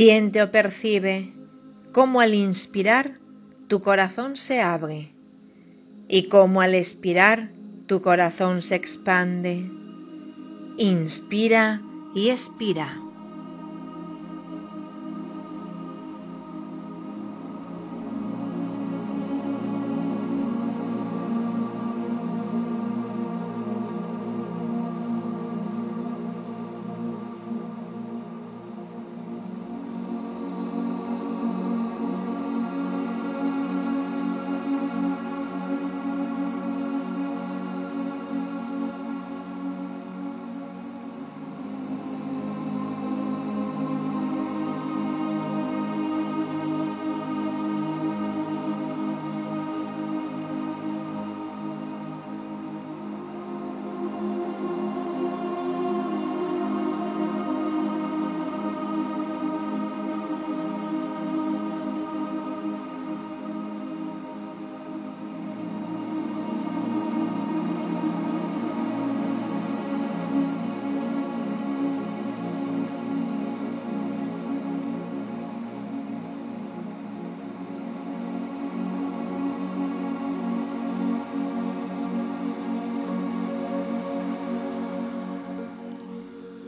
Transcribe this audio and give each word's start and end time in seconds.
Siente 0.00 0.40
o 0.40 0.50
percibe 0.50 1.30
cómo 1.92 2.22
al 2.22 2.32
inspirar 2.32 3.18
tu 3.68 3.82
corazón 3.82 4.38
se 4.38 4.62
abre 4.62 5.12
y 6.08 6.28
cómo 6.30 6.62
al 6.62 6.74
expirar 6.74 7.50
tu 7.84 8.00
corazón 8.00 8.62
se 8.62 8.76
expande. 8.76 9.70
Inspira 10.78 11.82
y 12.14 12.30
expira. 12.30 13.09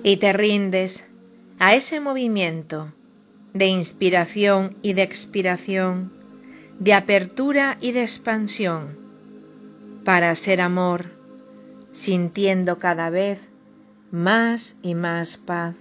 Y 0.03 0.17
te 0.17 0.33
rindes 0.33 1.05
a 1.59 1.75
ese 1.75 2.01
movimiento 2.01 2.93
de 3.55 3.67
inspiración 3.67 4.77
y 4.83 4.95
de 4.95 5.03
expiración, 5.03 6.13
de 6.79 6.95
apertura 6.95 7.79
y 7.81 7.93
de 7.93 8.03
expansión, 8.03 8.99
para 10.05 10.35
ser 10.35 10.61
amor, 10.61 11.07
sintiendo 11.93 12.79
cada 12.79 13.11
vez 13.11 13.53
más 14.11 14.77
y 14.83 14.95
más 14.95 15.37
paz. 15.37 15.77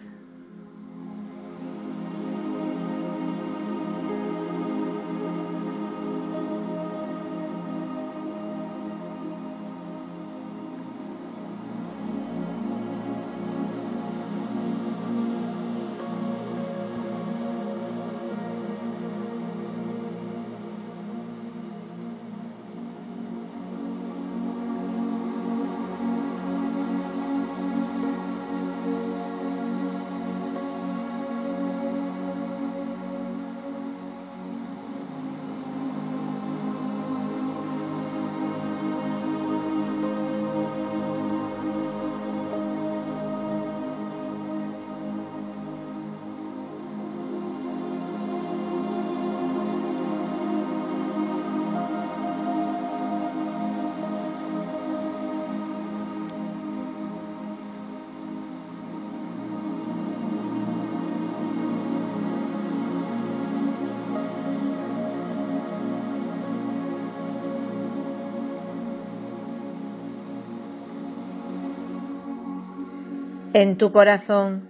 En 73.54 73.76
tu 73.76 73.92
corazón, 73.92 74.62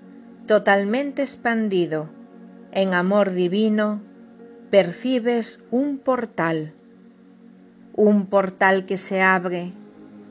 totalmente 0.48 1.22
expandido 1.22 2.10
en 2.72 2.96
amor 2.96 3.32
divino, 3.32 4.02
percibes 4.72 5.60
un 5.70 6.00
portal, 6.00 6.74
un 7.94 8.26
portal 8.26 8.88
que 8.88 8.98
se 8.98 9.22
abre, 9.22 9.72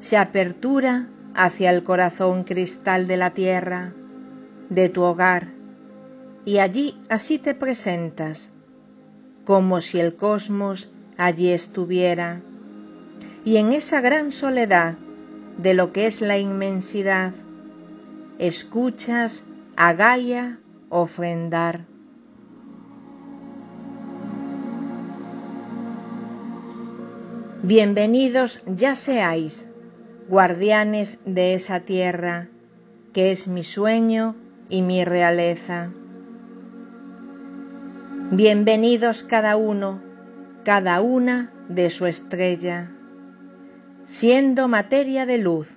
se 0.01 0.17
apertura 0.17 1.07
hacia 1.33 1.71
el 1.71 1.85
corazón 1.85 2.43
cristal 2.43 3.07
de 3.07 3.17
la 3.19 3.31
tierra, 3.31 3.93
de 4.69 4.89
tu 4.89 5.03
hogar, 5.03 5.47
y 6.45 6.59
allí 6.59 6.99
así 7.09 7.39
te 7.39 7.55
presentas, 7.55 8.51
como 9.45 9.81
si 9.81 10.01
el 10.01 10.17
cosmos 10.17 10.91
allí 11.19 11.51
estuviera, 11.51 12.41
y 13.45 13.59
en 13.59 13.73
esa 13.73 14.01
gran 14.01 14.33
soledad 14.33 14.97
de 15.57 15.75
lo 15.75 15.93
que 15.93 16.07
es 16.07 16.21
la 16.21 16.37
inmensidad, 16.39 17.33
escuchas 18.41 19.45
a 19.77 19.93
Gaia 19.93 20.61
ofrendar. 20.89 21.85
Bienvenidos 27.63 28.63
ya 28.67 28.97
seáis, 28.97 29.69
guardianes 30.27 31.19
de 31.27 31.53
esa 31.53 31.81
tierra, 31.81 32.49
que 33.13 33.31
es 33.31 33.47
mi 33.47 33.63
sueño 33.63 34.35
y 34.71 34.81
mi 34.81 35.05
realeza. 35.05 35.91
Bienvenidos 38.31 39.23
cada 39.23 39.57
uno, 39.57 40.01
cada 40.65 41.03
una 41.03 41.53
de 41.69 41.91
su 41.91 42.07
estrella, 42.07 42.91
siendo 44.07 44.67
materia 44.67 45.27
de 45.27 45.37
luz, 45.37 45.69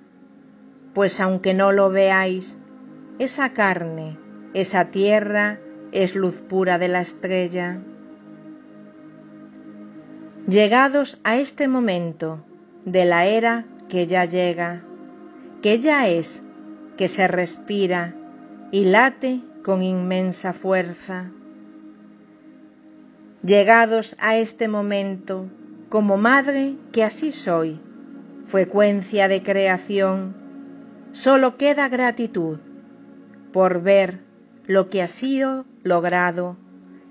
pues 0.94 1.20
aunque 1.20 1.52
no 1.52 1.72
lo 1.72 1.90
veáis, 1.90 2.58
esa 3.18 3.52
carne, 3.52 4.16
esa 4.54 4.86
tierra 4.86 5.58
es 5.92 6.14
luz 6.14 6.40
pura 6.40 6.78
de 6.78 6.88
la 6.88 7.00
estrella. 7.00 7.78
Llegados 10.46 11.18
a 11.24 11.36
este 11.36 11.68
momento 11.68 12.44
de 12.84 13.04
la 13.04 13.26
era 13.26 13.64
que 13.88 14.06
ya 14.06 14.24
llega, 14.24 14.82
que 15.62 15.80
ya 15.80 16.08
es, 16.08 16.42
que 16.96 17.08
se 17.08 17.26
respira 17.28 18.14
y 18.70 18.84
late 18.84 19.40
con 19.64 19.82
inmensa 19.82 20.52
fuerza. 20.52 21.30
Llegados 23.42 24.16
a 24.20 24.36
este 24.36 24.68
momento, 24.68 25.46
como 25.88 26.16
madre 26.16 26.74
que 26.92 27.04
así 27.04 27.32
soy, 27.32 27.80
frecuencia 28.46 29.28
de 29.28 29.42
creación, 29.42 30.43
solo 31.14 31.56
queda 31.56 31.88
gratitud 31.88 32.58
por 33.52 33.82
ver 33.82 34.18
lo 34.66 34.90
que 34.90 35.00
ha 35.00 35.06
sido 35.06 35.64
logrado 35.84 36.56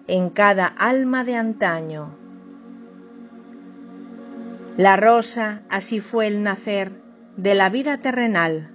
en 0.07 0.29
cada 0.29 0.67
alma 0.67 1.23
de 1.23 1.38
antaño. 1.38 2.09
La 4.75 4.97
rosa 4.97 5.61
así 5.69 6.01
fue 6.01 6.27
el 6.27 6.44
nacer 6.44 6.91
de 7.38 7.55
la 7.55 7.69
vida 7.69 8.00
terrenal, 8.00 8.71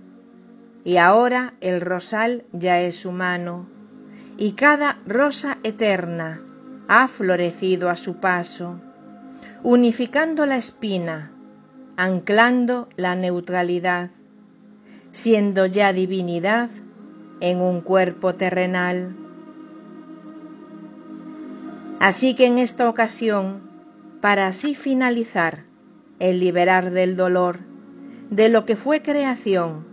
y 0.83 0.97
ahora 0.97 1.53
el 1.61 1.83
rosal 1.83 2.45
ya 2.53 2.81
es 2.81 3.05
humano, 3.05 3.67
y 4.39 4.53
cada 4.53 4.99
rosa 5.07 5.59
eterna 5.63 6.41
ha 6.89 7.07
florecido 7.07 7.91
a 7.91 7.97
su 7.97 8.17
paso, 8.17 8.81
unificando 9.63 10.47
la 10.47 10.57
espina, 10.57 11.33
anclando 11.99 12.89
la 12.97 13.15
neutralidad, 13.15 14.11
siendo 15.19 15.67
ya 15.67 15.93
divinidad 15.93 16.71
en 17.41 17.61
un 17.61 17.81
cuerpo 17.81 18.37
terrenal. 18.37 19.17
Así 21.99 22.37
que 22.37 22.47
en 22.47 22.59
esta 22.59 22.89
ocasión, 22.89 23.61
para 24.21 24.47
así 24.47 24.77
finalizar 24.77 25.65
el 26.21 26.39
liberar 26.39 26.93
del 26.93 27.17
dolor, 27.17 27.59
de 28.31 28.49
lo 28.49 28.65
que 28.65 28.77
fue 28.77 29.03
creación, 29.03 29.85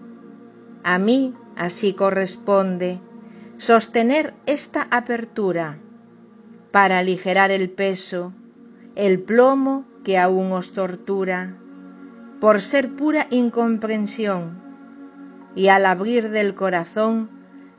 a 0.83 0.99
mí 0.99 1.33
así 1.55 1.93
corresponde 1.93 2.99
sostener 3.57 4.35
esta 4.45 4.87
apertura 4.91 5.77
para 6.71 6.99
aligerar 6.99 7.49
el 7.49 7.71
peso, 7.71 8.31
el 8.93 9.19
plomo 9.21 9.85
que 10.03 10.19
aún 10.19 10.51
os 10.51 10.73
tortura, 10.73 11.55
por 12.39 12.61
ser 12.61 12.91
pura 12.95 13.25
incomprensión, 13.31 14.64
y 15.55 15.69
al 15.69 15.85
abrir 15.85 16.29
del 16.29 16.53
corazón 16.53 17.29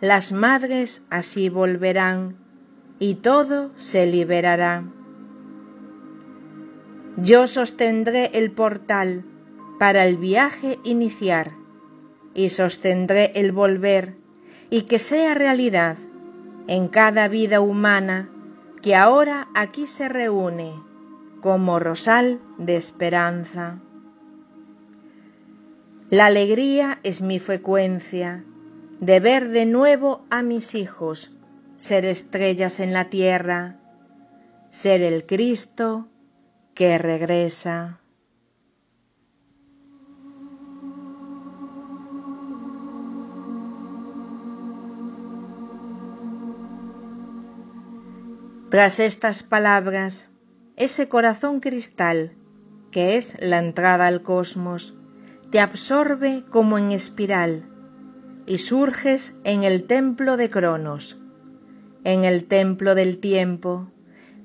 las 0.00 0.32
madres 0.32 1.02
así 1.10 1.48
volverán 1.48 2.36
y 2.98 3.16
todo 3.16 3.70
se 3.76 4.06
liberará. 4.06 4.84
Yo 7.16 7.46
sostendré 7.46 8.30
el 8.34 8.50
portal 8.50 9.24
para 9.78 10.04
el 10.04 10.16
viaje 10.16 10.78
iniciar 10.84 11.52
y 12.34 12.50
sostendré 12.50 13.32
el 13.34 13.52
volver 13.52 14.16
y 14.70 14.82
que 14.82 14.98
sea 14.98 15.34
realidad 15.34 15.96
en 16.66 16.88
cada 16.88 17.28
vida 17.28 17.60
humana 17.60 18.28
que 18.82 18.94
ahora 18.94 19.48
aquí 19.54 19.86
se 19.86 20.08
reúne 20.08 20.74
como 21.40 21.78
rosal 21.78 22.40
de 22.58 22.76
esperanza. 22.76 23.80
La 26.10 26.26
alegría 26.26 27.00
es 27.02 27.20
mi 27.20 27.40
frecuencia 27.40 28.44
de 29.00 29.18
ver 29.18 29.48
de 29.48 29.66
nuevo 29.66 30.24
a 30.30 30.42
mis 30.42 30.76
hijos 30.76 31.32
ser 31.74 32.04
estrellas 32.04 32.78
en 32.78 32.92
la 32.92 33.10
tierra, 33.10 33.80
ser 34.70 35.02
el 35.02 35.26
Cristo 35.26 36.06
que 36.74 36.96
regresa. 36.96 37.98
Tras 48.70 49.00
estas 49.00 49.42
palabras, 49.42 50.28
ese 50.76 51.08
corazón 51.08 51.58
cristal, 51.58 52.32
que 52.92 53.16
es 53.16 53.36
la 53.40 53.58
entrada 53.58 54.06
al 54.06 54.22
cosmos, 54.22 54.94
absorbe 55.60 56.44
como 56.50 56.78
en 56.78 56.90
espiral 56.90 57.64
y 58.46 58.58
surges 58.58 59.34
en 59.44 59.64
el 59.64 59.84
templo 59.84 60.36
de 60.36 60.50
Cronos, 60.50 61.18
en 62.04 62.24
el 62.24 62.44
templo 62.44 62.94
del 62.94 63.18
tiempo, 63.18 63.90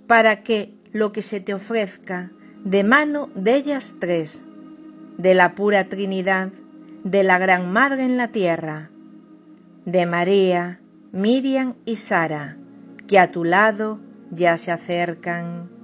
para 0.08 0.44
que 0.44 0.74
lo 0.92 1.12
que 1.12 1.22
se 1.22 1.40
te 1.40 1.54
ofrezca 1.54 2.32
de 2.64 2.84
mano 2.84 3.30
de 3.36 3.56
ellas 3.56 3.96
tres, 4.00 4.44
de 5.18 5.34
la 5.34 5.56
pura 5.56 5.88
Trinidad, 5.90 6.50
de 7.04 7.24
la 7.24 7.38
Gran 7.38 7.72
Madre 7.72 8.04
en 8.04 8.18
la 8.18 8.28
tierra, 8.28 8.90
de 9.86 10.06
María, 10.06 10.80
Miriam 11.12 11.76
y 11.86 11.96
Sara, 11.96 12.58
que 13.08 13.20
a 13.20 13.32
tu 13.32 13.44
lado 13.44 14.00
ya 14.32 14.58
se 14.58 14.72
acercan. 14.72 15.81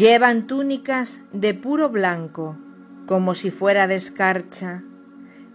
Llevan 0.00 0.46
túnicas 0.46 1.20
de 1.30 1.52
puro 1.52 1.90
blanco, 1.90 2.56
como 3.04 3.34
si 3.34 3.50
fuera 3.50 3.86
de 3.86 3.96
escarcha, 3.96 4.82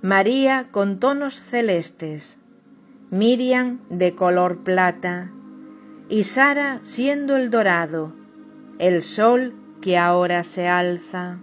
María 0.03 0.67
con 0.69 0.99
tonos 0.99 1.41
celestes, 1.41 2.37
Miriam 3.09 3.79
de 3.89 4.13
color 4.13 4.63
plata, 4.63 5.31
y 6.09 6.25
Sara 6.25 6.77
siendo 6.83 7.37
el 7.37 7.49
dorado, 7.49 8.13
el 8.77 9.01
sol 9.01 9.55
que 9.81 9.97
ahora 9.97 10.43
se 10.43 10.67
alza. 10.67 11.39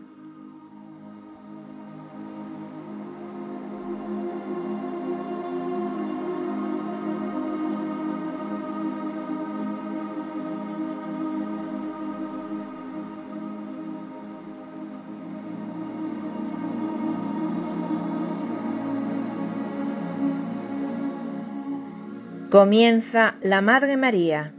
Comienza 22.52 23.36
la 23.40 23.62
Madre 23.62 23.96
María, 23.96 24.52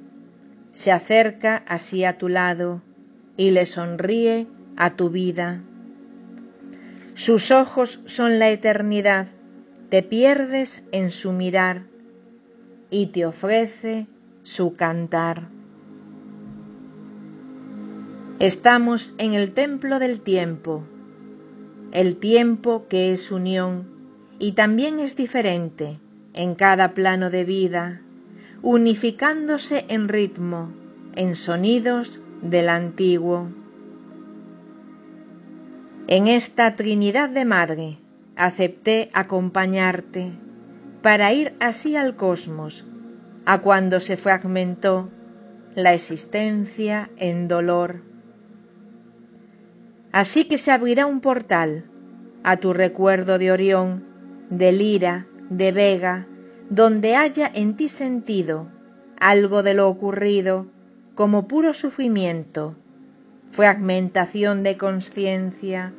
se 0.72 0.92
acerca 0.92 1.58
así 1.68 2.06
a 2.06 2.18
tu 2.18 2.28
lado 2.28 2.82
y 3.38 3.52
le 3.52 3.68
sonríe 3.68 4.48
a 4.76 4.96
tu 4.96 5.12
vida. 5.12 5.62
Sus 7.14 7.52
ojos 7.52 8.00
son 8.06 8.40
la 8.40 8.50
eternidad, 8.50 9.28
te 9.90 10.02
pierdes 10.02 10.84
en 10.92 11.12
su 11.12 11.34
mirar 11.34 11.84
y 12.90 13.12
te 13.12 13.28
ofrece 13.28 14.08
su 14.42 14.76
cantar. 14.76 15.50
Estamos 18.40 19.14
en 19.20 19.36
el 19.36 19.52
templo 19.52 20.00
del 20.00 20.20
tiempo, 20.22 20.84
el 21.92 22.16
tiempo 22.16 22.88
que 22.90 23.14
es 23.14 23.30
unión 23.30 23.88
y 24.40 24.54
también 24.54 25.00
es 25.00 25.16
diferente 25.16 26.00
en 26.34 26.56
cada 26.56 26.94
plano 26.94 27.30
de 27.30 27.46
vida, 27.46 28.02
unificándose 28.62 29.86
en 29.88 30.08
ritmo, 30.08 30.72
en 31.16 31.36
sonidos 31.36 32.22
del 32.42 32.70
antiguo. 32.70 33.50
En 36.08 36.28
esta 36.28 36.76
Trinidad 36.76 37.30
de 37.30 37.46
Madre 37.46 37.98
acepté 38.36 39.10
acompañarte 39.14 40.32
para 41.02 41.34
ir 41.34 41.54
así 41.60 41.96
al 41.96 42.16
cosmos, 42.16 42.86
a 43.46 43.60
cuando 43.60 44.00
se 44.00 44.18
fragmentó 44.18 45.10
la 45.76 45.94
existencia 45.94 47.10
en 47.18 47.48
dolor. 47.48 48.02
Así 50.12 50.46
que 50.46 50.58
se 50.58 50.72
abrirá 50.72 51.06
un 51.06 51.20
portal 51.20 51.86
a 52.44 52.58
tu 52.58 52.74
recuerdo 52.74 53.38
de 53.38 53.52
Orión, 53.52 54.06
de 54.50 54.72
Lira, 54.72 55.28
de 55.58 55.72
Vega, 55.72 56.28
donde 56.70 57.16
haya 57.16 57.50
en 57.54 57.76
ti 57.76 57.90
sentido 57.90 58.68
algo 59.20 59.64
de 59.64 59.74
lo 59.74 59.88
ocurrido 59.88 60.68
como 61.16 61.48
puro 61.48 61.74
sufrimiento, 61.74 62.76
fragmentación 63.52 64.64
de 64.64 64.78
conciencia, 64.78 65.94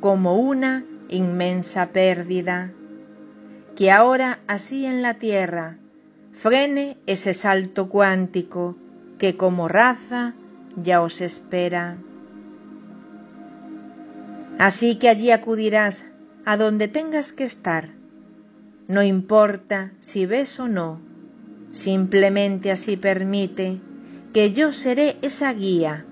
como 0.00 0.36
una 0.36 0.84
inmensa 1.08 1.88
pérdida, 1.88 2.72
que 3.76 3.90
ahora 3.90 4.40
así 4.46 4.84
en 4.86 5.02
la 5.02 5.14
tierra 5.14 5.78
frene 6.32 6.98
ese 7.06 7.34
salto 7.34 7.88
cuántico 7.88 8.76
que 9.18 9.36
como 9.36 9.68
raza 9.68 10.34
ya 10.76 11.02
os 11.02 11.20
espera. 11.20 11.96
Así 14.58 14.96
que 14.96 15.08
allí 15.08 15.30
acudirás 15.30 16.06
a 16.44 16.56
donde 16.56 16.88
tengas 16.88 17.32
que 17.32 17.44
estar. 17.44 18.01
No 18.92 19.02
importa 19.02 19.90
si 20.00 20.26
ves 20.26 20.60
o 20.60 20.68
no, 20.68 21.00
simplemente 21.70 22.70
así 22.70 22.98
permite 22.98 23.80
que 24.34 24.52
yo 24.52 24.70
seré 24.70 25.16
esa 25.22 25.50
guía, 25.54 26.04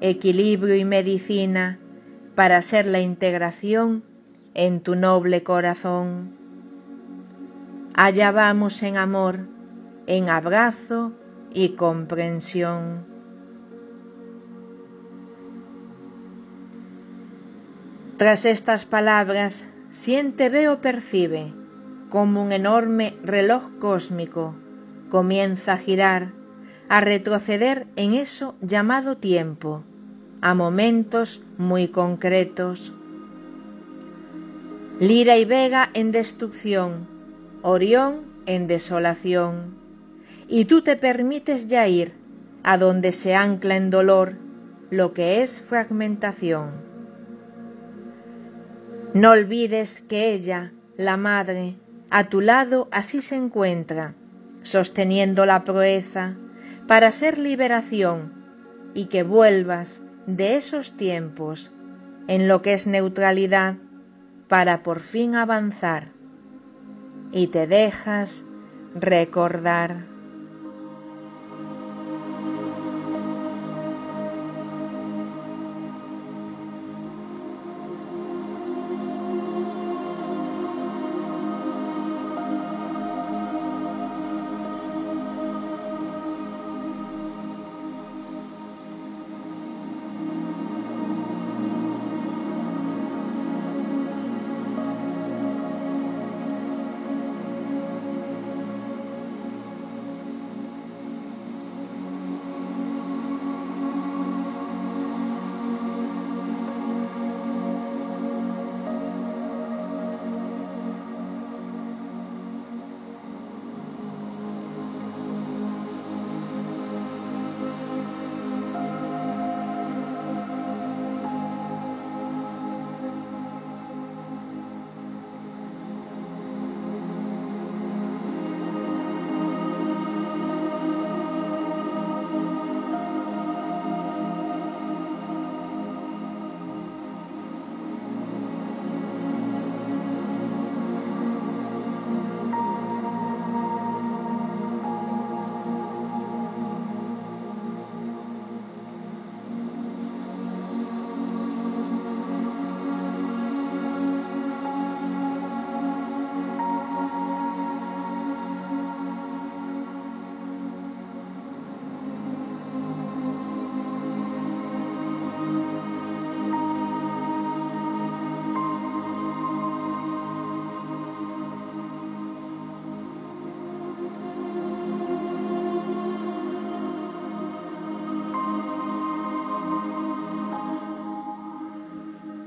equilibrio 0.00 0.76
y 0.76 0.84
medicina 0.84 1.80
para 2.36 2.62
ser 2.62 2.86
la 2.86 3.00
integración 3.00 4.04
en 4.54 4.80
tu 4.82 4.94
noble 4.94 5.42
corazón. 5.42 6.30
Allá 7.94 8.30
vamos 8.30 8.84
en 8.84 8.98
amor, 8.98 9.40
en 10.06 10.28
abrazo 10.28 11.10
y 11.52 11.70
comprensión. 11.70 13.04
Tras 18.16 18.44
estas 18.44 18.84
palabras, 18.84 19.68
siente, 19.90 20.48
veo, 20.50 20.80
percibe, 20.80 21.52
como 22.08 22.42
un 22.42 22.52
enorme 22.52 23.14
reloj 23.22 23.64
cósmico 23.78 24.54
comienza 25.10 25.74
a 25.74 25.78
girar, 25.78 26.32
a 26.88 27.00
retroceder 27.00 27.86
en 27.96 28.14
eso 28.14 28.54
llamado 28.60 29.16
tiempo, 29.16 29.84
a 30.40 30.54
momentos 30.54 31.42
muy 31.58 31.88
concretos. 31.88 32.92
Lira 35.00 35.36
y 35.36 35.44
Vega 35.44 35.90
en 35.94 36.12
destrucción, 36.12 37.06
Orión 37.62 38.22
en 38.46 38.66
desolación, 38.66 39.76
y 40.48 40.64
tú 40.64 40.82
te 40.82 40.96
permites 40.96 41.68
ya 41.68 41.86
ir 41.88 42.14
a 42.62 42.78
donde 42.78 43.12
se 43.12 43.34
ancla 43.34 43.76
en 43.76 43.90
dolor 43.90 44.36
lo 44.90 45.12
que 45.12 45.42
es 45.42 45.60
fragmentación. 45.60 46.70
No 49.14 49.30
olvides 49.30 50.02
que 50.02 50.32
ella, 50.32 50.72
la 50.96 51.16
madre, 51.16 51.74
a 52.10 52.24
tu 52.24 52.40
lado 52.40 52.88
así 52.90 53.20
se 53.20 53.36
encuentra, 53.36 54.14
sosteniendo 54.62 55.46
la 55.46 55.64
proeza 55.64 56.34
para 56.86 57.12
ser 57.12 57.38
liberación 57.38 58.32
y 58.94 59.06
que 59.06 59.22
vuelvas 59.22 60.02
de 60.26 60.56
esos 60.56 60.96
tiempos 60.96 61.72
en 62.26 62.48
lo 62.48 62.62
que 62.62 62.72
es 62.72 62.86
neutralidad 62.86 63.76
para 64.48 64.82
por 64.82 65.00
fin 65.00 65.34
avanzar 65.34 66.08
y 67.32 67.48
te 67.48 67.66
dejas 67.66 68.44
recordar. 68.94 70.07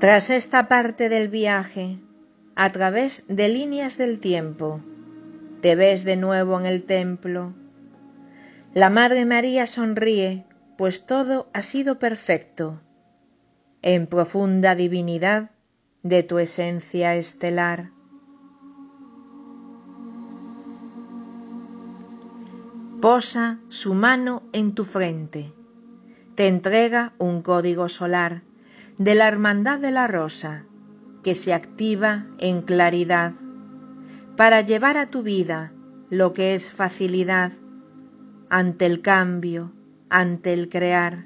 Tras 0.02 0.30
esta 0.30 0.66
parte 0.66 1.08
del 1.08 1.28
viaje, 1.28 1.96
a 2.56 2.70
través 2.70 3.22
de 3.28 3.48
líneas 3.48 3.98
del 3.98 4.18
tiempo, 4.18 4.80
te 5.60 5.76
ves 5.76 6.02
de 6.02 6.16
nuevo 6.16 6.58
en 6.58 6.66
el 6.66 6.82
templo. 6.82 7.52
La 8.74 8.90
Madre 8.90 9.24
María 9.26 9.64
sonríe, 9.68 10.44
pues 10.76 11.06
todo 11.06 11.46
ha 11.52 11.62
sido 11.62 12.00
perfecto, 12.00 12.80
en 13.80 14.08
profunda 14.08 14.74
divinidad 14.74 15.52
de 16.02 16.24
tu 16.24 16.40
esencia 16.40 17.14
estelar. 17.14 17.90
Posa 23.00 23.60
su 23.68 23.94
mano 23.94 24.42
en 24.52 24.74
tu 24.74 24.84
frente, 24.84 25.52
te 26.34 26.48
entrega 26.48 27.12
un 27.18 27.40
código 27.42 27.88
solar 27.88 28.42
de 29.04 29.16
la 29.16 29.26
Hermandad 29.26 29.80
de 29.80 29.90
la 29.90 30.06
Rosa, 30.06 30.64
que 31.24 31.34
se 31.34 31.52
activa 31.52 32.26
en 32.38 32.62
claridad, 32.62 33.32
para 34.36 34.60
llevar 34.60 34.96
a 34.96 35.10
tu 35.10 35.24
vida 35.24 35.72
lo 36.08 36.32
que 36.32 36.54
es 36.54 36.70
facilidad 36.70 37.50
ante 38.48 38.86
el 38.86 39.02
cambio, 39.02 39.72
ante 40.08 40.52
el 40.52 40.68
crear. 40.68 41.24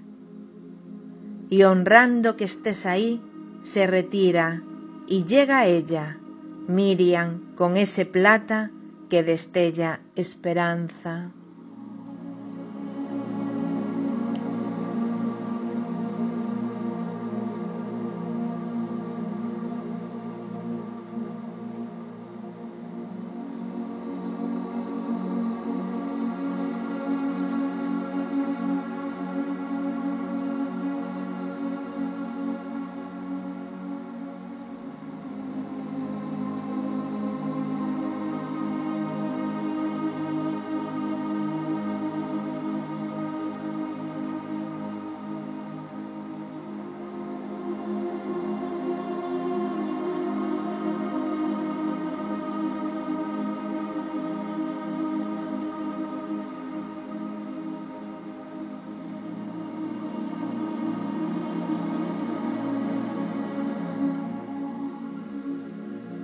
Y 1.50 1.64
honrando 1.64 2.36
que 2.36 2.44
estés 2.44 2.86
ahí, 2.86 3.20
se 3.60 3.86
retira 3.86 4.62
y 5.06 5.24
llega 5.24 5.66
ella, 5.66 6.18
Miriam, 6.68 7.54
con 7.56 7.76
ese 7.76 8.06
plata 8.06 8.70
que 9.10 9.22
destella 9.22 10.00
esperanza. 10.14 11.30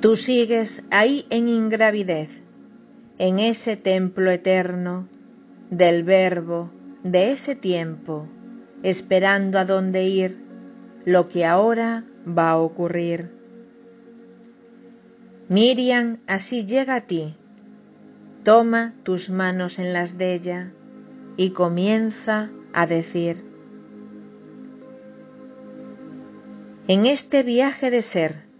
Tú 0.02 0.16
sigues 0.16 0.82
ahí 0.90 1.26
en 1.30 1.46
ingravidez, 1.46 2.42
en 3.18 3.38
ese 3.38 3.76
templo 3.76 4.32
eterno 4.32 5.06
del 5.70 6.02
verbo 6.02 6.72
de 7.04 7.30
ese 7.30 7.54
tiempo, 7.54 8.26
esperando 8.82 9.60
a 9.60 9.64
dónde 9.64 10.08
ir, 10.08 10.38
lo 11.04 11.28
que 11.28 11.44
ahora 11.44 12.04
va 12.26 12.50
a 12.50 12.58
ocurrir. 12.58 13.30
Miriam 15.48 16.18
así 16.26 16.64
llega 16.64 16.96
a 16.96 17.02
ti, 17.02 17.36
toma 18.42 18.94
tus 19.04 19.30
manos 19.30 19.78
en 19.78 19.92
las 19.92 20.18
de 20.18 20.34
ella 20.34 20.72
y 21.36 21.50
comienza 21.50 22.50
a 22.72 22.88
decir, 22.88 23.44
en 26.88 27.06
este 27.06 27.44
viaje 27.44 27.92
de 27.92 28.02
ser, 28.02 28.51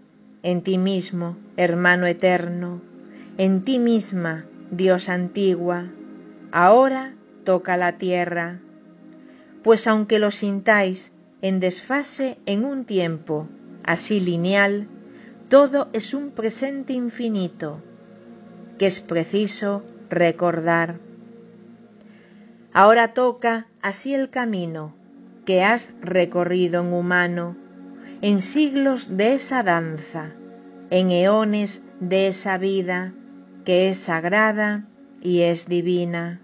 en 0.43 0.61
ti 0.61 0.77
mismo, 0.77 1.37
hermano 1.57 2.05
eterno, 2.05 2.81
en 3.37 3.63
ti 3.63 3.79
misma, 3.79 4.45
Dios 4.71 5.09
antigua, 5.09 5.89
ahora 6.51 7.15
toca 7.45 7.77
la 7.77 7.97
tierra, 7.97 8.59
pues 9.63 9.87
aunque 9.87 10.19
lo 10.19 10.31
sintáis 10.31 11.13
en 11.41 11.59
desfase 11.59 12.37
en 12.45 12.65
un 12.65 12.85
tiempo 12.85 13.47
así 13.83 14.19
lineal, 14.19 14.87
todo 15.49 15.89
es 15.93 16.13
un 16.13 16.31
presente 16.31 16.93
infinito 16.93 17.81
que 18.77 18.87
es 18.87 18.99
preciso 18.99 19.83
recordar. 20.09 20.99
Ahora 22.73 23.13
toca 23.13 23.67
así 23.81 24.13
el 24.13 24.29
camino 24.29 24.95
que 25.45 25.63
has 25.63 25.93
recorrido 26.01 26.81
en 26.81 26.91
humano, 26.91 27.55
en 28.23 28.39
siglos 28.39 29.17
de 29.17 29.33
esa 29.33 29.63
danza, 29.63 30.31
en 30.91 31.11
eones 31.11 31.83
de 31.99 32.27
esa 32.27 32.57
vida 32.57 33.11
que 33.65 33.89
es 33.89 33.97
sagrada 33.97 34.85
y 35.21 35.41
es 35.41 35.67
divina. 35.67 36.39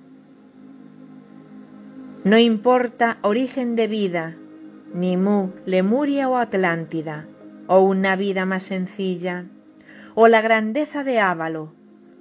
No 2.26 2.38
importa 2.38 3.18
origen 3.22 3.78
de 3.78 3.88
vida, 3.88 4.36
ni 4.94 5.16
Mu, 5.16 5.52
Lemuria 5.66 6.28
o 6.28 6.36
Atlántida, 6.36 7.28
o 7.68 7.80
una 7.80 8.18
vida 8.18 8.46
más 8.46 8.64
sencilla, 8.64 9.46
o 10.16 10.28
la 10.28 10.42
grandeza 10.42 11.06
de 11.06 11.22
Ávalo, 11.22 11.72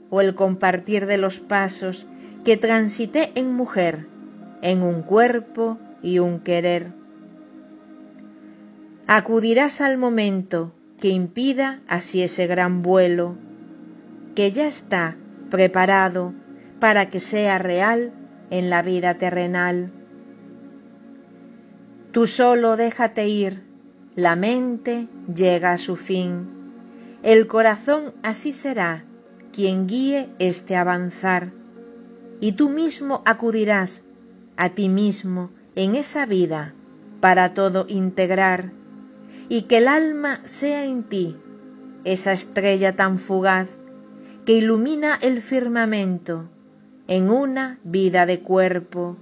o 0.08 0.20
el 0.20 0.36
compartir 0.36 1.06
de 1.06 1.18
los 1.18 1.40
pasos 1.40 2.06
que 2.44 2.56
transité 2.56 3.32
en 3.34 3.54
mujer, 3.54 4.06
en 4.62 4.82
un 4.82 5.02
cuerpo 5.02 5.78
y 6.00 6.20
un 6.20 6.38
querer. 6.38 6.97
Acudirás 9.10 9.80
al 9.80 9.96
momento 9.96 10.74
que 11.00 11.08
impida 11.08 11.80
así 11.88 12.22
ese 12.22 12.46
gran 12.46 12.82
vuelo, 12.82 13.36
que 14.34 14.52
ya 14.52 14.66
está 14.66 15.16
preparado 15.48 16.34
para 16.78 17.08
que 17.08 17.18
sea 17.18 17.56
real 17.56 18.12
en 18.50 18.68
la 18.68 18.82
vida 18.82 19.14
terrenal. 19.14 19.90
Tú 22.12 22.26
solo 22.26 22.76
déjate 22.76 23.28
ir, 23.28 23.62
la 24.14 24.36
mente 24.36 25.08
llega 25.34 25.72
a 25.72 25.78
su 25.78 25.96
fin, 25.96 26.46
el 27.22 27.46
corazón 27.46 28.12
así 28.22 28.52
será 28.52 29.04
quien 29.54 29.86
guíe 29.86 30.28
este 30.38 30.76
avanzar, 30.76 31.50
y 32.40 32.52
tú 32.52 32.68
mismo 32.68 33.22
acudirás 33.24 34.02
a 34.58 34.68
ti 34.68 34.90
mismo 34.90 35.48
en 35.76 35.94
esa 35.94 36.26
vida 36.26 36.74
para 37.20 37.54
todo 37.54 37.86
integrar, 37.88 38.72
y 39.48 39.62
que 39.62 39.78
el 39.78 39.88
alma 39.88 40.40
sea 40.44 40.84
en 40.84 41.02
ti 41.04 41.36
esa 42.04 42.32
estrella 42.32 42.96
tan 42.96 43.18
fugaz 43.18 43.68
que 44.44 44.52
ilumina 44.52 45.18
el 45.20 45.42
firmamento 45.42 46.48
en 47.06 47.30
una 47.30 47.78
vida 47.84 48.26
de 48.26 48.40
cuerpo 48.40 49.16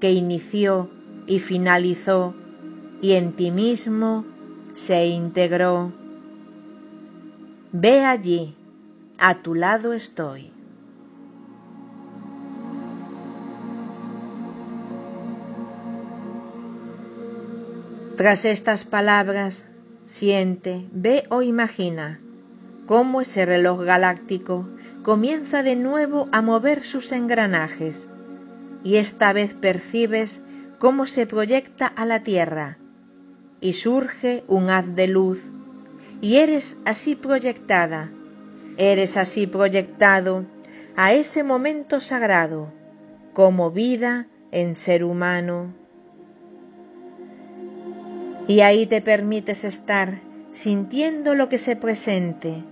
que 0.00 0.12
inició 0.12 0.90
y 1.26 1.40
finalizó 1.40 2.34
y 3.00 3.12
en 3.12 3.32
ti 3.32 3.50
mismo 3.50 4.24
se 4.74 5.06
integró. 5.06 5.92
Ve 7.72 8.04
allí, 8.04 8.54
a 9.18 9.42
tu 9.42 9.54
lado 9.54 9.92
estoy. 9.92 10.51
Tras 18.16 18.44
estas 18.44 18.84
palabras, 18.84 19.66
siente, 20.04 20.86
ve 20.92 21.24
o 21.30 21.40
imagina 21.40 22.20
cómo 22.86 23.22
ese 23.22 23.46
reloj 23.46 23.84
galáctico 23.84 24.68
comienza 25.02 25.62
de 25.62 25.76
nuevo 25.76 26.28
a 26.30 26.42
mover 26.42 26.82
sus 26.82 27.10
engranajes. 27.12 28.08
Y 28.84 28.96
esta 28.96 29.32
vez 29.32 29.54
percibes 29.54 30.42
cómo 30.78 31.06
se 31.06 31.26
proyecta 31.26 31.86
a 31.86 32.04
la 32.04 32.22
tierra. 32.22 32.76
Y 33.60 33.72
surge 33.72 34.44
un 34.46 34.68
haz 34.68 34.94
de 34.94 35.08
luz. 35.08 35.40
Y 36.20 36.36
eres 36.36 36.76
así 36.84 37.14
proyectada, 37.14 38.10
eres 38.76 39.16
así 39.16 39.46
proyectado 39.46 40.44
a 40.96 41.14
ese 41.14 41.44
momento 41.44 41.98
sagrado 42.00 42.72
como 43.32 43.70
vida 43.70 44.26
en 44.50 44.76
ser 44.76 45.02
humano. 45.02 45.81
Y 48.48 48.60
ahí 48.60 48.86
te 48.86 49.00
permites 49.00 49.64
estar 49.64 50.18
sintiendo 50.50 51.34
lo 51.34 51.48
que 51.48 51.58
se 51.58 51.76
presente 51.76 52.62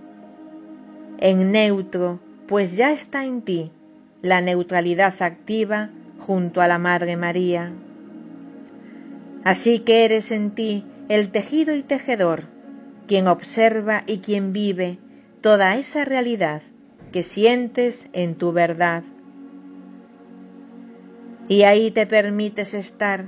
en 1.21 1.51
neutro, 1.51 2.19
pues 2.47 2.75
ya 2.75 2.91
está 2.91 3.25
en 3.25 3.41
ti 3.43 3.71
la 4.21 4.41
neutralidad 4.41 5.13
activa 5.21 5.89
junto 6.19 6.61
a 6.61 6.67
la 6.67 6.79
Madre 6.79 7.15
María. 7.15 7.71
Así 9.43 9.79
que 9.79 10.05
eres 10.05 10.31
en 10.31 10.51
ti 10.51 10.83
el 11.09 11.29
tejido 11.29 11.75
y 11.75 11.83
tejedor, 11.83 12.43
quien 13.07 13.27
observa 13.27 14.03
y 14.07 14.17
quien 14.17 14.51
vive 14.51 14.97
toda 15.41 15.77
esa 15.77 16.05
realidad 16.05 16.61
que 17.11 17.23
sientes 17.23 18.07
en 18.13 18.35
tu 18.35 18.51
verdad. 18.51 19.03
Y 21.47 21.63
ahí 21.63 21.91
te 21.91 22.05
permites 22.05 22.73
estar 22.73 23.25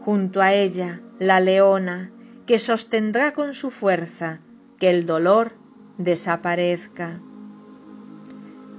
junto 0.00 0.40
a 0.42 0.52
ella, 0.52 1.00
la 1.20 1.38
leona, 1.38 2.10
que 2.46 2.58
sostendrá 2.58 3.32
con 3.32 3.54
su 3.54 3.70
fuerza 3.70 4.40
que 4.78 4.90
el 4.90 5.06
dolor 5.06 5.52
desaparezca 5.98 7.20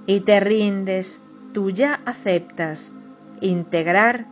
y 0.07 0.21
te 0.21 0.39
rindes, 0.39 1.21
tú 1.53 1.69
ya 1.69 2.01
aceptas 2.05 2.91
integrar 3.39 4.25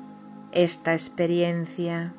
esta 0.52 0.94
experiencia. 0.94 2.14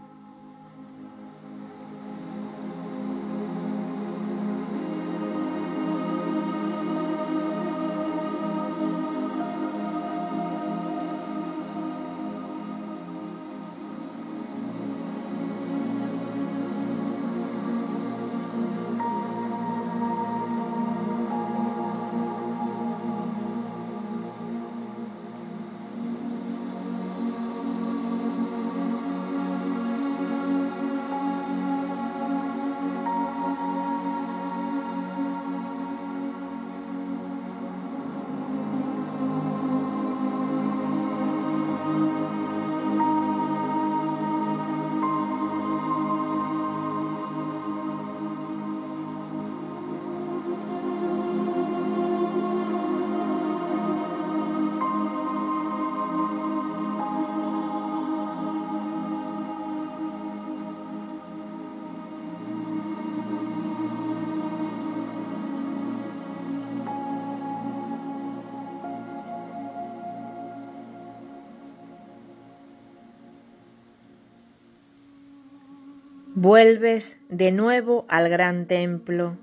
Vuelves 76.42 77.18
de 77.28 77.52
nuevo 77.52 78.06
al 78.08 78.30
gran 78.30 78.64
templo, 78.64 79.36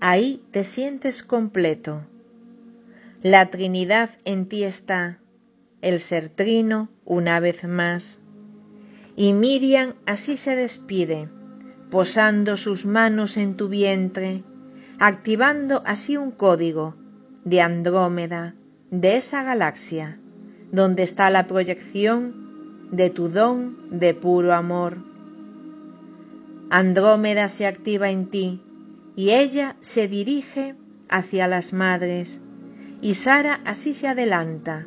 ahí 0.00 0.42
te 0.50 0.64
sientes 0.64 1.22
completo. 1.22 2.00
La 3.22 3.48
Trinidad 3.48 4.10
en 4.24 4.48
ti 4.48 4.64
está, 4.64 5.20
el 5.82 6.00
ser 6.00 6.28
trino 6.28 6.88
una 7.04 7.38
vez 7.38 7.62
más. 7.62 8.18
Y 9.14 9.34
Miriam 9.34 9.94
así 10.04 10.36
se 10.36 10.56
despide, 10.56 11.28
posando 11.92 12.56
sus 12.56 12.86
manos 12.86 13.36
en 13.36 13.56
tu 13.56 13.68
vientre, 13.68 14.42
activando 14.98 15.84
así 15.86 16.16
un 16.16 16.32
código 16.32 16.96
de 17.44 17.60
Andrómeda, 17.60 18.56
de 18.90 19.16
esa 19.16 19.44
galaxia, 19.44 20.18
donde 20.72 21.04
está 21.04 21.30
la 21.30 21.46
proyección 21.46 22.88
de 22.90 23.10
tu 23.10 23.28
don 23.28 23.76
de 23.96 24.12
puro 24.12 24.54
amor. 24.54 25.14
Andrómeda 26.70 27.48
se 27.48 27.66
activa 27.66 28.10
en 28.10 28.26
ti 28.26 28.60
y 29.14 29.30
ella 29.30 29.76
se 29.80 30.08
dirige 30.08 30.74
hacia 31.08 31.46
las 31.46 31.72
madres 31.72 32.40
y 33.00 33.14
Sara 33.14 33.60
así 33.64 33.94
se 33.94 34.08
adelanta, 34.08 34.86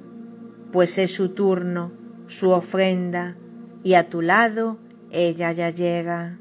pues 0.71 0.97
es 0.97 1.13
su 1.13 1.29
turno, 1.29 1.91
su 2.27 2.49
ofrenda, 2.49 3.37
y 3.83 3.93
a 3.93 4.09
tu 4.09 4.21
lado 4.21 4.77
ella 5.11 5.51
ya 5.51 5.69
llega. 5.69 6.37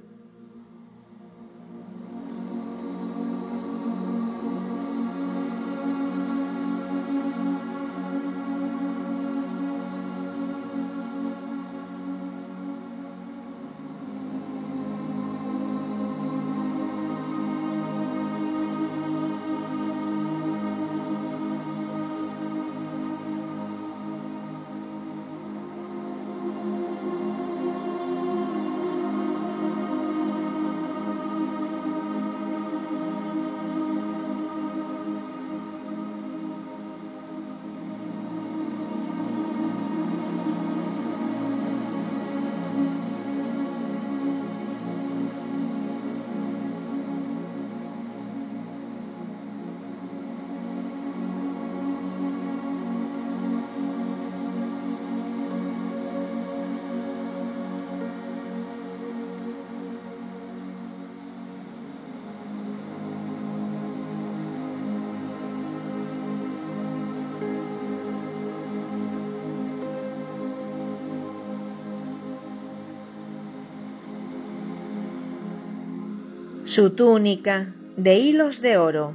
Su 76.68 76.90
túnica 76.90 77.72
de 77.96 78.18
hilos 78.18 78.60
de 78.60 78.76
oro 78.76 79.14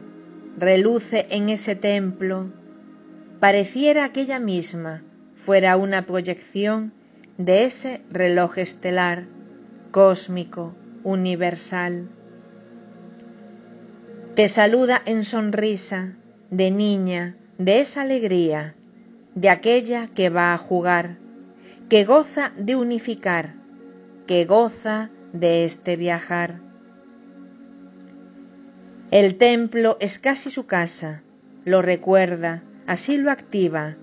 reluce 0.57 1.27
en 1.29 1.49
ese 1.49 1.75
templo, 1.75 2.47
pareciera 3.39 4.11
que 4.11 4.21
ella 4.21 4.39
misma 4.39 5.03
fuera 5.35 5.77
una 5.77 6.07
proyección 6.07 6.93
de 7.37 7.65
ese 7.65 8.01
reloj 8.09 8.57
estelar, 8.57 9.25
cósmico, 9.91 10.73
universal. 11.03 12.09
Te 14.33 14.49
saluda 14.49 15.03
en 15.05 15.23
sonrisa, 15.23 16.15
de 16.49 16.71
niña, 16.71 17.37
de 17.59 17.81
esa 17.81 18.01
alegría, 18.01 18.73
de 19.35 19.51
aquella 19.51 20.07
que 20.07 20.31
va 20.31 20.55
a 20.55 20.57
jugar, 20.57 21.17
que 21.87 22.03
goza 22.03 22.51
de 22.57 22.75
unificar, 22.75 23.53
que 24.25 24.45
goza 24.45 25.11
de 25.33 25.65
este 25.65 25.97
viajar. 25.97 26.72
El 29.13 29.35
templo 29.35 29.95
es 29.99 30.17
casi 30.17 30.49
su 30.49 30.65
casa, 30.65 31.21
lo 31.65 31.83
recuerda, 31.83 32.63
así 32.87 33.19
lo 33.19 33.29
activa, 33.29 33.95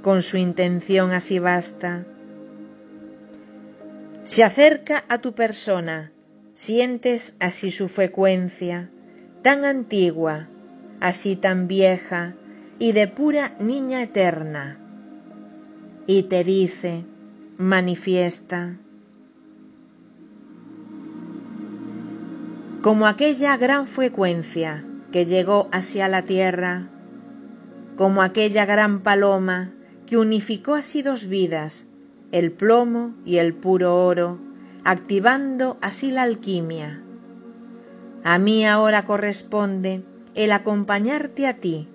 con 0.00 0.22
su 0.22 0.38
intención 0.38 1.10
así 1.10 1.38
vasta. 1.38 2.06
Se 4.22 4.42
acerca 4.42 5.04
a 5.10 5.18
tu 5.18 5.34
persona, 5.34 6.12
sientes 6.54 7.36
así 7.40 7.70
su 7.70 7.88
frecuencia, 7.88 8.88
tan 9.42 9.66
antigua, 9.66 10.48
así 10.98 11.36
tan 11.36 11.68
vieja 11.68 12.34
y 12.78 12.92
de 12.92 13.06
pura 13.06 13.54
niña 13.60 14.02
eterna. 14.02 14.78
Y 16.06 16.22
te 16.22 16.42
dice, 16.42 17.04
manifiesta, 17.58 18.78
como 22.84 23.06
aquella 23.06 23.56
gran 23.56 23.86
frecuencia 23.86 24.84
que 25.10 25.24
llegó 25.24 25.68
hacia 25.72 26.06
la 26.06 26.26
tierra, 26.26 26.90
como 27.96 28.20
aquella 28.20 28.66
gran 28.66 29.00
paloma 29.00 29.72
que 30.04 30.18
unificó 30.18 30.74
así 30.74 31.00
dos 31.00 31.24
vidas, 31.24 31.86
el 32.30 32.52
plomo 32.52 33.14
y 33.24 33.38
el 33.38 33.54
puro 33.54 34.04
oro, 34.04 34.38
activando 34.84 35.78
así 35.80 36.10
la 36.10 36.24
alquimia. 36.24 37.02
A 38.22 38.38
mí 38.38 38.66
ahora 38.66 39.06
corresponde 39.06 40.04
el 40.34 40.52
acompañarte 40.52 41.46
a 41.46 41.54
ti, 41.54 41.88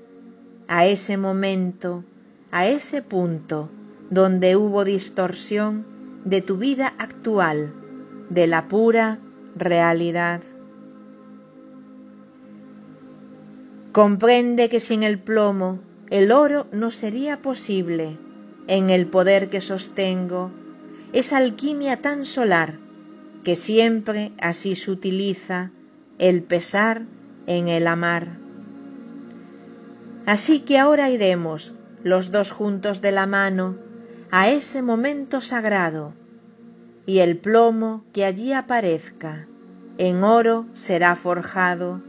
a 0.67 0.87
ese 0.87 1.17
momento, 1.17 2.03
a 2.49 2.65
ese 2.65 3.03
punto 3.03 3.69
donde 4.09 4.55
hubo 4.55 4.85
distorsión 4.85 5.85
de 6.25 6.41
tu 6.41 6.57
vida 6.57 6.95
actual, 6.97 7.75
de 8.31 8.47
la 8.47 8.67
pura 8.67 9.19
realidad. 9.55 10.41
Comprende 13.91 14.69
que 14.69 14.79
sin 14.79 15.03
el 15.03 15.17
plomo 15.17 15.79
el 16.09 16.31
oro 16.31 16.67
no 16.71 16.91
sería 16.91 17.41
posible 17.41 18.17
en 18.67 18.91
el 18.91 19.07
poder 19.07 19.47
que 19.47 19.61
sostengo, 19.61 20.51
esa 21.11 21.37
alquimia 21.37 22.01
tan 22.01 22.25
solar 22.25 22.75
que 23.43 23.55
siempre 23.55 24.31
así 24.39 24.75
se 24.75 24.91
utiliza 24.91 25.71
el 26.19 26.43
pesar 26.43 27.03
en 27.47 27.67
el 27.67 27.87
amar. 27.87 28.27
Así 30.27 30.59
que 30.59 30.77
ahora 30.77 31.09
iremos 31.09 31.73
los 32.03 32.31
dos 32.31 32.51
juntos 32.51 33.01
de 33.01 33.11
la 33.11 33.25
mano 33.25 33.75
a 34.29 34.49
ese 34.49 34.83
momento 34.83 35.41
sagrado, 35.41 36.13
y 37.07 37.19
el 37.19 37.37
plomo 37.37 38.03
que 38.13 38.25
allí 38.25 38.53
aparezca 38.53 39.47
en 39.97 40.23
oro 40.23 40.67
será 40.73 41.15
forjado 41.15 42.01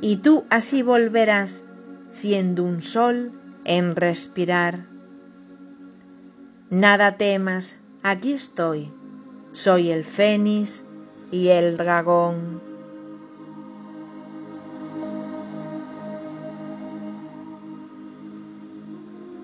y 0.00 0.16
tú 0.16 0.44
así 0.50 0.82
volverás 0.82 1.64
siendo 2.10 2.64
un 2.64 2.82
sol 2.82 3.32
en 3.64 3.96
respirar. 3.96 4.86
Nada 6.70 7.16
temas, 7.16 7.76
aquí 8.02 8.32
estoy, 8.32 8.90
soy 9.52 9.90
el 9.90 10.04
fénix 10.04 10.84
y 11.30 11.48
el 11.48 11.76
dragón. 11.76 12.60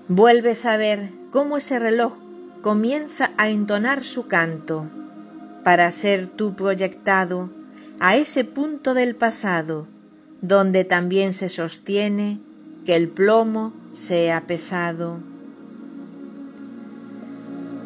Vuelves 0.07 0.65
a 0.65 0.77
ver 0.77 1.09
cómo 1.31 1.57
ese 1.57 1.79
reloj 1.79 2.13
comienza 2.61 3.31
a 3.37 3.49
entonar 3.49 4.03
su 4.03 4.27
canto 4.27 4.89
para 5.63 5.89
ser 5.91 6.27
tú 6.27 6.55
proyectado 6.55 7.49
a 7.99 8.15
ese 8.17 8.43
punto 8.43 8.93
del 8.93 9.15
pasado 9.15 9.87
donde 10.43 10.83
también 10.83 11.31
se 11.31 11.47
sostiene 11.47 12.37
que 12.85 12.95
el 12.97 13.07
plomo 13.07 13.71
sea 13.93 14.45
pesado. 14.45 15.19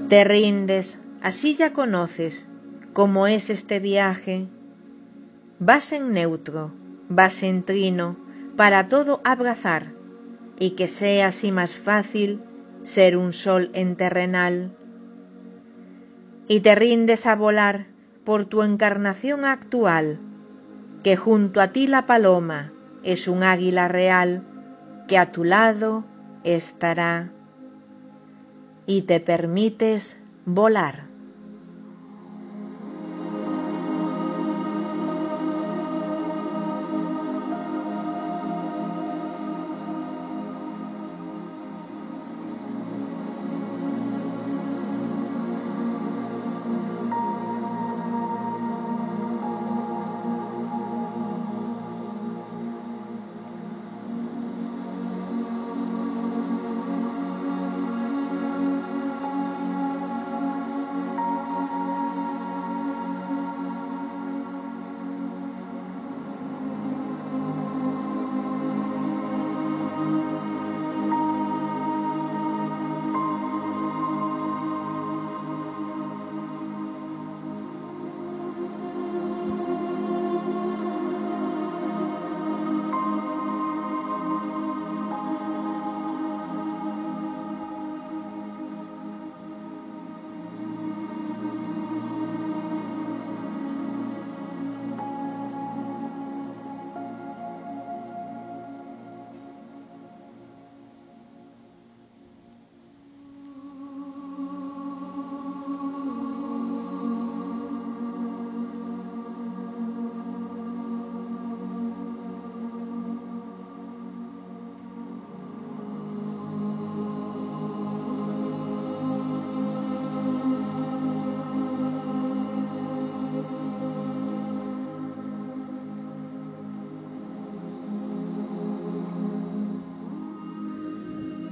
Te 0.09 0.23
rindes, 0.23 0.99
así 1.21 1.55
ya 1.55 1.71
conoces 1.71 2.47
cómo 2.93 3.27
es 3.27 3.51
este 3.51 3.79
viaje. 3.79 4.47
Vas 5.59 5.91
en 5.91 6.11
neutro, 6.11 6.71
vas 7.09 7.43
en 7.43 7.61
trino, 7.61 8.17
para 8.55 8.89
todo 8.89 9.21
abrazar, 9.23 9.91
y 10.57 10.71
que 10.71 10.87
sea 10.87 11.27
así 11.27 11.51
más 11.51 11.75
fácil 11.75 12.41
ser 12.81 13.17
un 13.17 13.33
sol 13.33 13.69
en 13.73 13.95
terrenal. 13.95 14.71
Y 16.47 16.61
te 16.61 16.73
rindes 16.73 17.27
a 17.27 17.35
volar 17.35 17.85
por 18.25 18.45
tu 18.45 18.63
encarnación 18.63 19.45
actual, 19.45 20.19
que 21.03 21.15
junto 21.15 21.61
a 21.61 21.69
ti 21.69 21.87
la 21.87 22.05
paloma 22.05 22.71
es 23.03 23.27
un 23.27 23.43
águila 23.43 23.87
real 23.87 24.43
que 25.07 25.17
a 25.17 25.31
tu 25.31 25.43
lado 25.43 26.03
estará 26.43 27.31
y 28.85 29.03
te 29.03 29.19
permites 29.19 30.19
volar. 30.45 31.05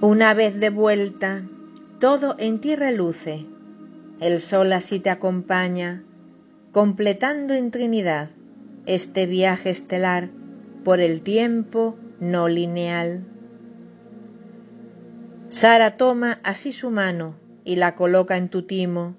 Una 0.08 0.36
vez 0.36 0.60
de 0.60 0.70
vuelta, 0.70 1.42
todo 2.00 2.36
en 2.38 2.62
ti 2.62 2.76
reluce, 2.76 3.44
el 4.20 4.40
sol 4.40 4.72
así 4.72 5.00
te 5.00 5.10
acompaña, 5.10 6.04
completando 6.72 7.56
en 7.56 7.72
Trinidad 7.72 8.30
este 8.86 9.26
viaje 9.26 9.72
estelar 9.72 10.30
por 10.84 11.00
el 11.00 11.24
tiempo 11.24 11.98
no 12.20 12.48
lineal. 12.48 13.26
Sara 15.50 15.98
toma 15.98 16.38
así 16.44 16.72
su 16.72 16.92
mano 16.92 17.36
y 17.64 17.78
la 17.78 17.96
coloca 17.96 18.38
en 18.38 18.50
tu 18.50 18.62
timo, 18.62 19.16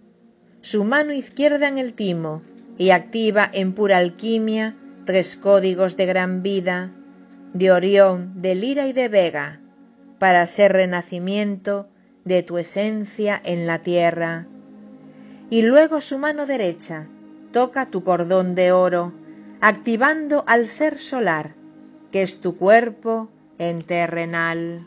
su 0.61 0.85
mano 0.85 1.13
izquierda 1.13 1.67
en 1.67 1.79
el 1.79 1.95
timo 1.95 2.43
y 2.79 2.91
activa 2.91 3.51
en 3.53 3.73
pura 3.73 3.97
alquimia 3.97 4.77
tres 5.05 5.35
códigos 5.35 5.97
de 5.97 6.07
gran 6.07 6.45
vida, 6.45 6.93
de 7.55 7.73
Orión, 7.73 8.41
de 8.41 8.55
Lira 8.55 8.87
y 8.87 8.93
de 8.93 9.09
Vega, 9.09 9.63
para 10.27 10.45
ser 10.49 10.73
renacimiento 10.73 11.87
de 12.25 12.43
tu 12.43 12.59
esencia 12.59 13.41
en 13.45 13.69
la 13.69 13.85
tierra. 13.85 14.49
Y 15.51 15.63
luego 15.63 16.01
su 16.01 16.19
mano 16.19 16.47
derecha 16.47 17.07
toca 17.53 17.91
tu 17.91 18.03
cordón 18.03 18.57
de 18.57 18.73
oro, 18.73 19.13
activando 19.61 20.43
al 20.49 20.67
ser 20.67 20.99
solar, 20.99 21.55
que 22.11 22.23
es 22.23 22.41
tu 22.41 22.57
cuerpo 22.57 23.29
en 23.59 23.83
terrenal. 23.83 24.85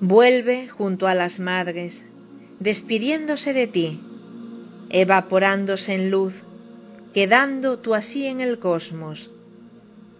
Vuelve 0.00 0.68
junto 0.68 1.08
a 1.08 1.14
las 1.14 1.40
madres, 1.40 2.04
despidiéndose 2.60 3.52
de 3.52 3.66
ti, 3.66 4.00
evaporándose 4.90 5.92
en 5.94 6.12
luz, 6.12 6.34
quedando 7.12 7.80
tú 7.80 7.96
así 7.96 8.26
en 8.26 8.40
el 8.40 8.60
cosmos, 8.60 9.32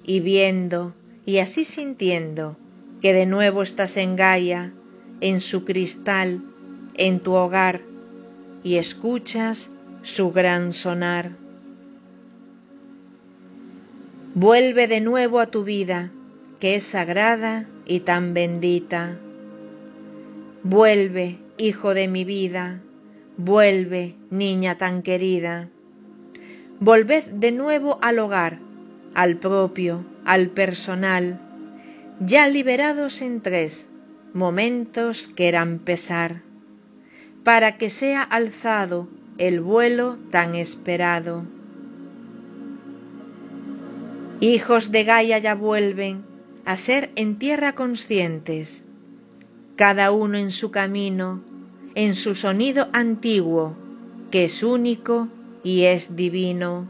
y 0.02 0.18
viendo 0.18 0.94
y 1.24 1.38
así 1.38 1.64
sintiendo 1.64 2.56
que 3.00 3.12
de 3.12 3.26
nuevo 3.26 3.62
estás 3.62 3.96
en 3.96 4.16
Gaia, 4.16 4.72
en 5.20 5.40
su 5.40 5.64
cristal, 5.64 6.40
en 6.94 7.20
tu 7.20 7.34
hogar, 7.34 7.82
y 8.64 8.78
escuchas 8.78 9.70
su 10.02 10.32
gran 10.32 10.72
sonar. 10.72 11.30
Vuelve 14.34 14.88
de 14.88 15.00
nuevo 15.00 15.38
a 15.38 15.46
tu 15.46 15.62
vida, 15.62 16.10
que 16.58 16.74
es 16.74 16.82
sagrada 16.82 17.68
y 17.86 18.00
tan 18.00 18.34
bendita. 18.34 19.18
Vuelve, 20.70 21.38
hijo 21.56 21.94
de 21.94 22.08
mi 22.08 22.24
vida, 22.24 22.82
vuelve, 23.38 24.16
niña 24.28 24.76
tan 24.76 25.02
querida. 25.02 25.70
Volved 26.78 27.24
de 27.24 27.52
nuevo 27.52 27.98
al 28.02 28.18
hogar, 28.18 28.58
al 29.14 29.38
propio, 29.38 30.04
al 30.26 30.48
personal, 30.48 31.40
ya 32.20 32.48
liberados 32.48 33.22
en 33.22 33.40
tres 33.40 33.88
momentos 34.34 35.26
que 35.28 35.48
eran 35.48 35.78
pesar, 35.78 36.42
para 37.44 37.78
que 37.78 37.88
sea 37.88 38.22
alzado 38.22 39.08
el 39.38 39.62
vuelo 39.62 40.18
tan 40.30 40.54
esperado. 40.54 41.44
Hijos 44.40 44.92
de 44.92 45.04
Gaia 45.04 45.38
ya 45.38 45.54
vuelven 45.54 46.26
a 46.66 46.76
ser 46.76 47.08
en 47.16 47.38
tierra 47.38 47.74
conscientes, 47.74 48.84
cada 49.78 50.10
uno 50.10 50.38
en 50.38 50.50
su 50.50 50.72
camino, 50.72 51.40
en 51.94 52.16
su 52.16 52.34
sonido 52.34 52.88
antiguo, 52.92 53.76
que 54.32 54.46
es 54.46 54.64
único 54.64 55.28
y 55.62 55.84
es 55.84 56.16
divino. 56.16 56.88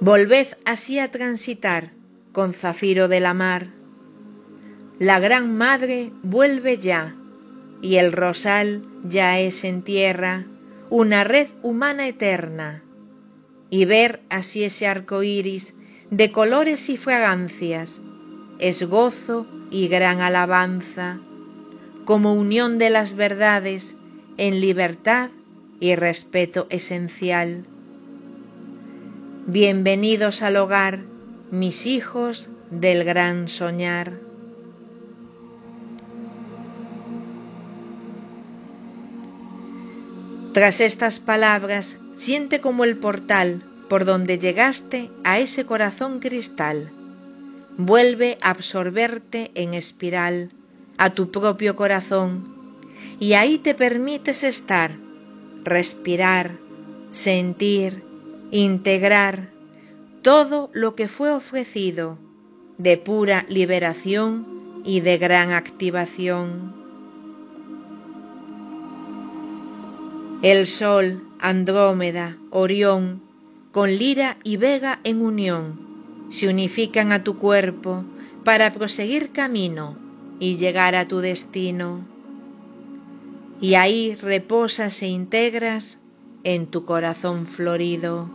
Volved 0.00 0.46
así 0.64 1.00
a 1.00 1.10
transitar 1.10 1.90
con 2.30 2.54
zafiro 2.54 3.08
de 3.08 3.18
la 3.18 3.34
mar. 3.34 3.66
La 5.00 5.18
gran 5.18 5.56
madre 5.56 6.12
vuelve 6.22 6.78
ya, 6.78 7.16
y 7.82 7.96
el 7.96 8.12
rosal 8.12 8.84
ya 9.02 9.40
es 9.40 9.64
en 9.64 9.82
tierra 9.82 10.44
una 10.88 11.24
red 11.24 11.48
humana 11.64 12.06
eterna, 12.06 12.80
y 13.70 13.86
ver 13.86 14.20
así 14.28 14.62
ese 14.62 14.86
arco 14.86 15.24
iris 15.24 15.74
de 16.12 16.30
colores 16.30 16.88
y 16.90 16.96
fragancias 16.96 18.00
es 18.58 18.82
gozo 18.88 19.46
y 19.70 19.88
gran 19.88 20.20
alabanza, 20.20 21.18
como 22.04 22.34
unión 22.34 22.78
de 22.78 22.90
las 22.90 23.14
verdades 23.14 23.96
en 24.36 24.60
libertad 24.60 25.30
y 25.80 25.94
respeto 25.96 26.66
esencial. 26.70 27.64
Bienvenidos 29.46 30.42
al 30.42 30.56
hogar, 30.56 31.00
mis 31.50 31.86
hijos 31.86 32.48
del 32.70 33.04
gran 33.04 33.48
soñar. 33.48 34.12
Tras 40.52 40.80
estas 40.80 41.18
palabras, 41.18 41.98
siente 42.14 42.60
como 42.60 42.84
el 42.84 42.96
portal 42.96 43.62
por 43.88 44.04
donde 44.04 44.38
llegaste 44.38 45.10
a 45.24 45.40
ese 45.40 45.66
corazón 45.66 46.20
cristal 46.20 46.90
vuelve 47.76 48.38
a 48.40 48.50
absorberte 48.50 49.50
en 49.54 49.74
espiral 49.74 50.50
a 50.96 51.10
tu 51.10 51.30
propio 51.30 51.76
corazón 51.76 52.54
y 53.18 53.34
ahí 53.34 53.58
te 53.58 53.74
permites 53.74 54.44
estar, 54.44 54.92
respirar, 55.64 56.52
sentir, 57.10 58.02
integrar 58.50 59.48
todo 60.22 60.70
lo 60.72 60.94
que 60.94 61.08
fue 61.08 61.30
ofrecido 61.30 62.18
de 62.78 62.96
pura 62.96 63.44
liberación 63.48 64.82
y 64.84 65.00
de 65.00 65.18
gran 65.18 65.52
activación. 65.52 66.74
El 70.42 70.66
Sol, 70.66 71.22
Andrómeda, 71.38 72.36
Orión, 72.50 73.22
con 73.72 73.90
Lira 73.90 74.36
y 74.44 74.56
Vega 74.56 75.00
en 75.04 75.22
unión, 75.22 75.83
se 76.34 76.48
unifican 76.48 77.12
a 77.12 77.22
tu 77.22 77.38
cuerpo 77.38 78.04
para 78.42 78.74
proseguir 78.74 79.30
camino 79.30 79.96
y 80.40 80.56
llegar 80.56 80.96
a 80.96 81.06
tu 81.06 81.20
destino. 81.20 82.00
Y 83.60 83.74
ahí 83.76 84.16
reposas 84.16 85.00
e 85.02 85.06
integras 85.06 86.00
en 86.42 86.66
tu 86.66 86.84
corazón 86.84 87.46
florido. 87.46 88.28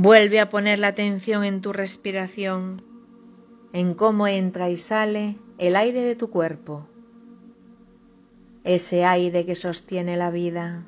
Vuelve 0.00 0.38
a 0.38 0.48
poner 0.48 0.78
la 0.78 0.86
atención 0.86 1.42
en 1.42 1.60
tu 1.60 1.72
respiración, 1.72 2.82
en 3.72 3.94
cómo 3.94 4.28
entra 4.28 4.70
y 4.70 4.76
sale 4.76 5.38
el 5.58 5.74
aire 5.74 6.02
de 6.02 6.14
tu 6.14 6.30
cuerpo, 6.30 6.86
ese 8.62 9.04
aire 9.04 9.44
que 9.44 9.56
sostiene 9.56 10.16
la 10.16 10.30
vida. 10.30 10.84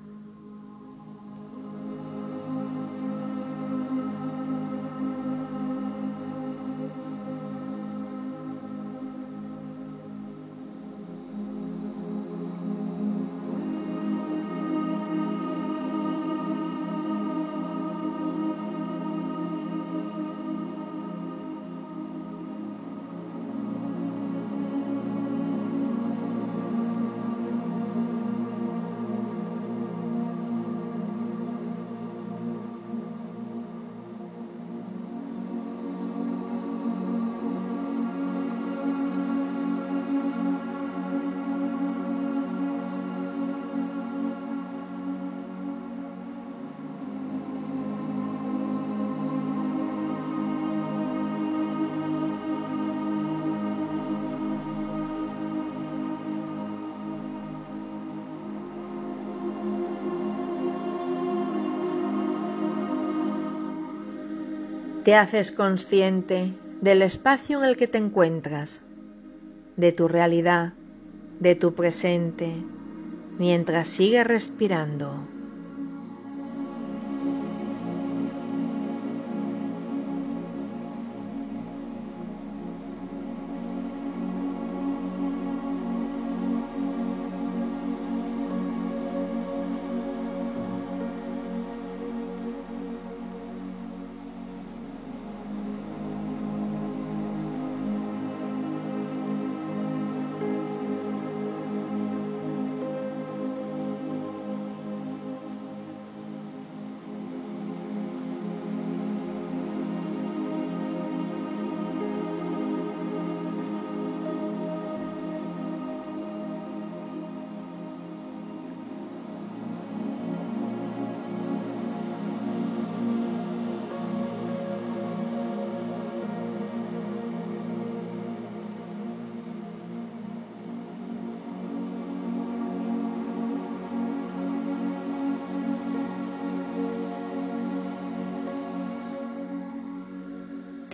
Te 65.05 65.14
haces 65.14 65.51
consciente 65.51 66.53
del 66.80 67.03
espacio 67.03 67.62
en 67.62 67.68
el 67.68 67.76
que 67.76 67.86
te 67.86 67.98
encuentras, 67.98 68.82
de 69.76 69.92
tu 69.92 70.09
realidad, 70.09 70.74
de 71.38 71.55
tu 71.55 71.74
presente, 71.74 72.53
mientras 73.38 73.88
sigues 73.88 74.26
respirando. 74.26 75.26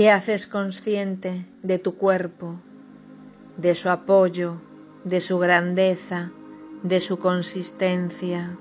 Te 0.07 0.13
haces 0.13 0.47
consciente 0.47 1.47
de 1.65 1.81
tu 1.81 1.97
cuerpo, 1.97 2.61
de 3.57 3.75
su 3.75 3.89
apoyo, 3.89 4.61
de 5.03 5.21
su 5.21 5.41
grandeza, 5.41 6.31
de 6.85 7.01
su 7.01 7.19
consistencia. 7.19 8.57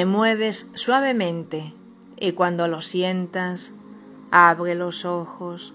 Te 0.00 0.06
mueves 0.06 0.66
suavemente 0.72 1.74
y 2.18 2.32
cuando 2.32 2.68
lo 2.68 2.80
sientas, 2.80 3.74
abre 4.30 4.74
los 4.74 5.04
ojos. 5.04 5.74